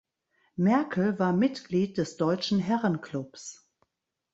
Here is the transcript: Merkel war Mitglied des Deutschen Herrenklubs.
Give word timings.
Merkel 0.55 1.19
war 1.19 1.31
Mitglied 1.31 1.99
des 1.99 2.17
Deutschen 2.17 2.57
Herrenklubs. 2.57 3.69